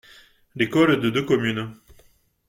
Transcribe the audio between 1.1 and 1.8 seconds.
deux communes.